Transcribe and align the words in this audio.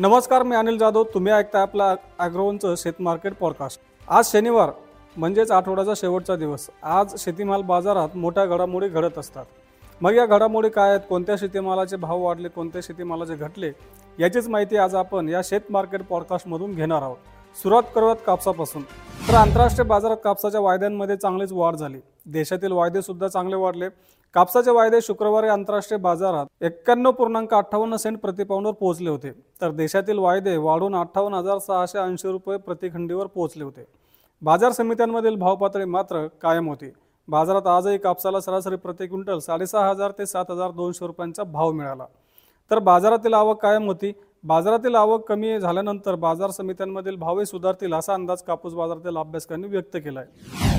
नमस्कार 0.00 0.42
मी 0.42 0.56
अनिल 0.56 0.78
जाधव. 0.78 1.04
तुम्ही 1.04 1.32
ऐकता 1.32 1.60
आपला 1.60 1.94
ॲग्रोवनचं 2.18 2.74
शेत 2.76 3.00
मार्केट 3.00 3.34
पॉडकास्ट 3.34 3.80
आज 4.08 4.30
शनिवार 4.32 4.70
म्हणजेच 5.16 5.50
आठवड्याचा 5.50 5.92
शेवटचा 5.96 6.36
दिवस. 6.36 6.70
आज 6.82 7.14
शेतीमाल 7.18 7.62
बाजारात 7.62 8.16
मोठ्या 8.16 8.44
घडामोडी 8.46 8.88
घडत 8.88 9.18
असतात. 9.18 9.44
मग 10.00 10.14
या 10.14 10.26
घडामोडी 10.26 10.68
काय 10.68 10.88
आहेत? 10.88 11.00
कोणत्या 11.08 11.36
शेतीमालाचे 11.40 11.96
भाव 11.96 12.20
वाढले? 12.20 12.48
कोणत्या 12.48 12.80
शेतीमालाचे 12.84 13.34
घटले? 13.34 13.72
याचीच 14.18 14.48
माहिती 14.48 14.76
आज 14.76 14.94
आपण 14.94 15.28
या 15.28 15.40
शेत 15.44 15.60
मार्केट 15.70 16.02
पॉडकास्टमधून 16.02 16.74
घेणार 16.74 17.02
आहोत. 17.02 17.16
सुरुवात 17.56 17.82
करूयात 17.94 18.16
कापसापासून. 18.26 18.82
तर 19.28 19.34
आंतरराष्ट्रीय 19.34 19.86
बाजारात 19.88 20.16
कापसाच्या 20.24 20.60
वायद्यांमध्ये 20.60 21.16
चांगलीच 21.16 21.52
वाढ 21.52 21.74
झाली. 21.74 21.98
देशातील 22.26 22.72
वायदे 22.72 23.02
सुद्धा 23.02 23.28
चांगले 23.28 23.56
वाढले. 23.56 23.88
कापसाचे 24.34 24.70
वायदे 24.70 25.00
शुक्रवारी 25.02 25.48
आंतरराष्ट्रीय 25.48 25.98
बाजारात 25.98 26.64
एक्क्याण्णव 26.64 27.10
पूर्णांक 27.10 27.54
अठ्ठावन्न 27.54 27.96
सेंट 27.96 28.18
प्रतिपाऊंडवर 28.18 28.72
पोहोचले 28.72 29.10
होते. 29.10 29.30
तर 29.60 29.70
देशातील 29.70 30.18
वायदे 30.18 30.56
वाढून 30.56 30.94
अठ्ठावन्न 30.96 31.36
हजार 31.36 31.58
सहाशे 31.58 31.98
ऐंशी 31.98 32.28
रुपये 32.28 32.56
प्रतिखंडीवर 32.56 33.26
पोहोचले 33.26 33.64
होते. 33.64 33.84
बाजार 34.42 34.72
समित्यांमधील 34.72 35.36
भावपातळी 35.36 35.84
मात्र 35.84 36.26
कायम 36.42 36.68
होती. 36.68 36.90
बाजारात 37.28 37.66
आजही 37.66 37.98
कापसाला 37.98 38.40
सरासरी 38.40 38.76
प्रति 38.76 39.06
क्विंटल 39.06 39.38
साडेसहा 39.38 39.88
हजार 39.88 40.10
ते 40.10 40.26
सात 40.26 40.50
हजार 40.50 40.70
दोनशे 40.70 41.06
रुपयांचा 41.06 41.42
भाव 41.42 41.72
मिळाला. 41.72 42.04
तर 42.70 42.78
बाजारातील 42.78 43.34
आवक 43.34 43.62
कायम 43.62 43.86
होती. 43.86 44.12
बाजारातील 44.44 44.94
आवक 44.94 45.26
कमी 45.28 45.58
झाल्यानंतर 45.60 46.14
बाजार 46.14 46.50
समित्यांमधील 46.50 47.16
भावही 47.16 47.46
सुधारतील 47.46 47.94
असा 47.94 48.14
अंदाज 48.14 48.42
कापूस 48.42 48.74
बाजारातील 48.74 49.16
अभ्यासकांनी 49.16 49.68
व्यक्त 49.68 49.96
केला 49.96 50.20
आहे 50.20 50.76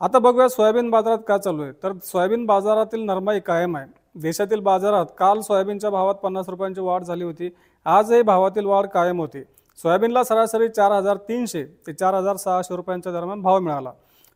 आता 0.00 0.18
बघूया 0.18 0.48
सोयाबीन 0.48 0.90
बाजारात 0.90 1.18
काय 1.28 1.38
चालू 1.38 1.62
आहे. 1.62 1.72
तर 1.82 1.92
सोयाबीन 2.04 2.44
बाजारातील 2.46 3.04
नरमाई 3.04 3.40
कायम 3.40 3.76
आहे. 3.76 3.86
देशातील 4.20 4.60
बाजारात 4.60 5.06
काल 5.18 5.40
सोयाबीनच्या 5.40 5.90
भावात 5.90 6.14
पन्नास 6.14 6.48
रुपयांची 6.48 6.80
वाढ 6.80 7.02
झाली 7.02 7.24
होती. 7.24 7.48
आजही 7.86 8.22
भावातील 8.22 8.66
वाढ 8.66 8.86
कायम 8.86 9.20
होती. 9.20 9.42
सोयाबीनला 9.78 10.24
सरासरी 10.24 10.68
चार 10.68 10.92
हजार 10.92 11.16
तीनशे 11.28 11.64
ते 11.86 11.92
चार 11.92 12.14
हजार 12.14 12.36
सहाशे 12.36 12.76
रुपयांच्या 12.76 13.12
दरम्यान 13.12 13.42
भाव 13.42 13.58
मिळाला. 13.60 13.92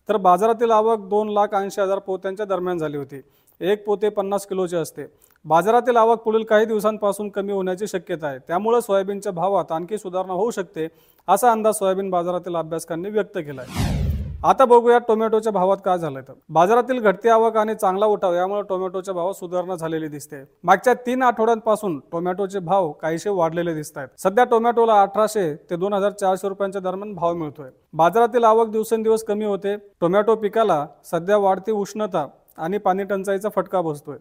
तर 0.09 0.17
बाजारातील 0.17 0.71
आवक 0.71 1.09
दोन 1.09 1.29
लाख 1.29 1.55
ऐंशी 1.55 1.81
हजार 1.81 1.99
पोत्यांच्या 1.99 2.47
दरम्यान 2.47 2.79
झाली 2.79 2.97
होती. 2.97 3.21
एक 3.61 3.85
पोते 3.87 4.09
पन्नास 4.09 4.47
किलोचे 4.47 4.77
असते. 4.77 5.07
बाजारातील 5.45 5.97
आवक 5.97 6.23
पुढील 6.23 6.43
काही 6.45 6.67
दिवसांपासून 6.67 7.29
कमी 7.29 7.53
होण्याची 7.53 7.87
शक्यता 7.87 8.27
आहे. 8.27 8.39
त्यामुळे 8.39 8.81
सोयाबीनच्या 8.81 9.33
भावात 9.33 9.73
आणखी 9.73 9.99
सुधारणा 9.99 10.33
होऊ 10.33 10.51
शकते 10.51 10.89
असा 11.29 11.51
अंदाज 11.53 11.75
सोयाबीन 11.75 12.11
बाजारातील 12.11 12.57
अभ्यासकांनी 12.57 13.11
व्यक्त 13.11 13.39
केला 13.39 13.63
आहे 13.63 13.99
आता 14.45 14.65
बघूया 14.65 14.99
टोमॅटोच्या 14.99 15.53
भावात 15.53 15.77
काय 15.85 15.99
झालंय 15.99 16.23
तर. 16.29 16.33
बाजारातील 16.49 16.99
घटती 17.01 17.29
आवक 17.29 17.57
आणि 17.57 17.75
चांगला 17.75 18.07
उठाव 18.07 18.35
यामुळे 18.35 18.63
टोमॅटोच्या 18.69 19.15
भावात 19.15 19.35
सुधारणा 19.35 19.75
झालेली 19.75 20.09
दिसते. 20.09 20.43
मागच्या 20.65 20.95
तीन 21.07 21.23
आठवड्यांपासून 21.23 21.99
टोमॅटोचे 22.13 22.59
भाव 22.59 22.91
काहीसे 22.93 23.31
वाढलेले 23.31 23.75
दिसत 23.75 23.99
आहेत. 23.99 24.09
सध्या 24.19 24.45
टोमॅटोला 24.45 25.01
अठराशे 25.03 25.53
ते 25.71 25.77
दोन 25.77 25.93
हजार 25.93 26.11
चारशे 26.11 26.49
रुपयांच्या 26.49 26.81
दरम्यान 26.81 27.13
भाव 27.15 27.35
मिळतोय. 27.35 27.71
बाजारातील 27.95 28.45
आवक 28.45 28.71
दिवसेंदिवस 28.71 29.25
कमी 29.25 29.45
होते. 29.45 29.77
टोमॅटो 30.01 30.35
पिकाला 30.37 30.85
सध्या 31.11 31.37
वाढती 31.37 31.73
उष्णता 31.73 32.27
आणि 32.61 32.79
पाणी 32.79 33.05
टंचाईचा 33.05 33.49
फटका 33.57 33.81
बसतोय. 33.81 34.17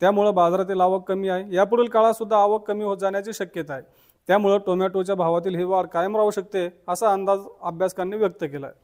त्यामुळं 0.00 0.34
बाजारातील 0.34 0.80
आवक 0.80 1.08
कमी 1.08 1.28
आहे. 1.28 1.54
यापुढील 1.54 1.88
काळात 1.88 2.14
सुद्धा 2.14 2.36
आवक 2.36 2.66
कमी 2.68 2.84
होत 2.84 2.96
जाण्याची 2.98 3.32
शक्यता 3.32 3.74
आहे. 3.74 3.82
त्यामुळं 4.28 4.58
टोमॅटोच्या 4.66 5.14
भावातील 5.14 5.54
ही 5.56 5.64
वाढ 5.64 5.86
कायम 5.86 6.16
राहू 6.16 6.30
शकते 6.30 6.68
असा 6.88 7.12
अंदाज 7.12 7.40
अभ्यासकांनी 7.62 8.16
व्यक्त 8.16 8.44
केला 8.44 8.66
आहे 8.66 8.82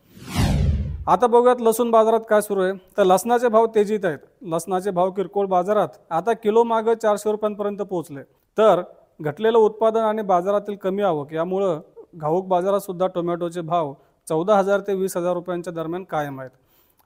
आता 1.09 1.27
बघूयात 1.27 1.61
लसूण 1.61 1.91
बाजारात 1.91 2.21
काय 2.29 2.41
सुरू 2.41 2.63
आहे. 2.63 2.73
तर 2.97 3.05
लसणाचे 3.05 3.49
भाव 3.49 3.67
तेजीत 3.75 4.05
आहेत. 4.05 4.19
लसणाचे 4.45 4.91
भाव 4.91 5.11
किरकोळ 5.11 5.47
बाजारात 5.47 5.89
आता 6.11 6.33
किलो 6.33 6.65
मागं 6.65 6.95
चारशे 6.95 7.31
रुपयांपर्यंत 7.31 7.79
पोहोचले. 7.81 8.23
तर 8.59 8.83
घटलेलं 9.21 9.59
उत्पादन 9.59 10.01
आणि 10.01 10.23
बाजारातील 10.23 10.77
कमी 10.83 11.03
आवक 11.03 11.33
यामुळं 11.33 11.81
घाऊक 12.15 12.47
बाजारात 12.49 12.81
सुद्धा 12.81 13.07
टोमॅटोचे 13.15 13.61
भाव 13.61 13.93
चौदा 14.29 14.57
हजार 14.57 14.81
ते 14.87 14.95
वीस 14.95 15.17
हजार 15.17 15.35
रुपयांच्या 15.35 15.73
दरम्यान 15.73 16.05
कायम 16.05 16.41
आहेत. 16.41 16.51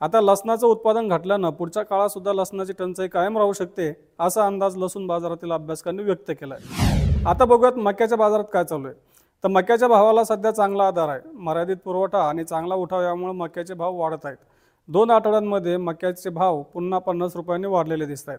आता 0.00 0.20
लसणाचं 0.20 0.66
उत्पादन 0.66 1.08
घटल्यानं 1.08 1.50
पुढच्या 1.50 1.82
काळात 1.82 2.08
सुद्धा 2.08 2.32
लसणाची 2.32 2.72
टंचाई 2.78 3.08
कायम 3.08 3.38
राहू 3.38 3.52
शकते 3.52 3.92
असा 4.20 4.46
अंदाज 4.46 4.76
लसूण 4.76 5.06
बाजारातील 5.06 5.52
अभ्यासकांनी 5.52 6.02
व्यक्त 6.02 6.30
केला 6.30 6.54
आहे 6.54 7.22
आता 7.26 7.44
बघूयात 7.44 7.78
मक्याच्या 7.78 8.18
बाजारात 8.18 8.44
काय 8.52 8.64
चालू 8.64 8.86
आहे. 8.86 8.94
तर 9.44 9.48
मक्याच्या 9.48 9.88
भावाला 9.88 10.24
सध्या 10.24 10.50
चांगला 10.50 10.86
आधार 10.86 11.08
आहे. 11.08 11.20
मर्यादित 11.34 11.76
पुरवठा 11.84 12.22
आणि 12.28 12.44
चांगला 12.44 12.74
उठाव 12.74 13.02
यामुळे 13.02 13.32
मक्याचे 13.32 13.74
भाव 13.74 13.96
वाढत 13.96 14.26
आहेत. 14.26 14.36
दोन 14.88 15.10
आठवड्यांमध्ये 15.10 15.76
मक्याचे 15.76 16.30
भाव 16.30 16.62
पुन्हा 16.74 16.98
पन्नास 16.98 17.36
रुपयांनी 17.36 17.66
वाढलेले 17.66 18.06
दिसत 18.06 18.28
आहेत. 18.28 18.38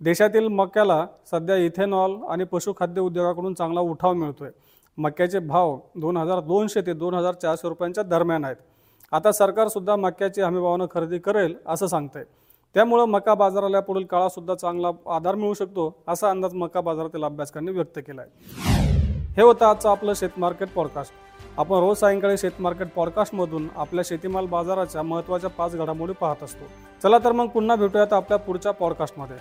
देशातील 0.00 0.48
मक्याला 0.48 1.04
सध्या 1.30 1.56
इथेनॉल 1.56 2.16
आणि 2.30 2.44
पशुखाद्य 2.44 3.00
उद्योगाकडून 3.00 3.54
चांगला 3.54 3.80
उठाव 3.80 4.12
मिळतोय. 4.14 4.50
मक्याचे 4.98 5.38
भाव 5.38 5.78
दोन 5.96 6.16
हजार 6.16 6.40
दोनशे 6.40 6.80
ते 6.80 6.92
दोन 6.92 7.14
हजार 7.14 7.34
चारशे 7.34 7.68
रुपयांच्या 7.68 8.04
दरम्यान 8.04 8.44
आहेत. 8.44 8.56
आता 9.12 9.30
सरकारसुद्धा 9.32 9.94
मक्याची 9.96 10.40
हमीभावानं 10.40 10.86
खरेदी 10.90 11.18
करेल 11.18 11.54
असं 11.66 11.86
सांगतंय. 11.86 12.24
त्यामुळं 12.74 13.04
मका 13.04 13.34
बाजाराला 13.34 13.80
पुढील 13.80 14.04
काळातसुद्धा 14.04 14.54
चांगला 14.54 14.90
आधार 15.14 15.34
मिळू 15.34 15.54
शकतो 15.54 15.94
असा 16.08 16.30
अंदाज 16.30 16.54
मका 16.54 16.80
बाजारातील 16.80 17.24
अभ्यासकांनी 17.24 17.72
व्यक्त 17.72 17.98
केला 17.98 18.22
आहे 18.22 19.22
हे 19.36 19.42
होतं 19.42 19.66
आजचं 19.66 19.88
आपलं 19.88 20.12
शेत 20.16 20.38
मार्केट 20.38 20.68
पॉडकास्ट 20.68 21.12
आपण 21.58 21.78
रोज 21.78 21.96
सायंकाळी 21.96 22.38
शेत 22.38 22.60
मार्केट 22.60 22.88
पॉडकास्टमधून 22.96 23.68
आपल्या 23.76 24.04
शेतीमाल 24.04 24.46
बाजाराच्या 24.46 25.02
महत्त्वाच्या 25.02 25.50
पाच 25.50 25.76
घडामोडी 25.76 26.12
पाहत 26.12 26.42
असतो. 26.42 26.64
चला 27.02 27.18
तर 27.18 27.32
मग 27.32 27.46
पुन्हा 27.46 27.76
भेटूयात 27.76 28.12
आपल्या 28.12 28.38
पुढच्या 28.38 28.72
पॉडकास्टमध्ये 28.72 29.36